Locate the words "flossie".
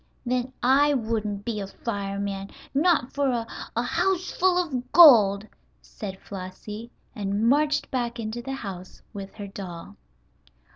6.19-6.89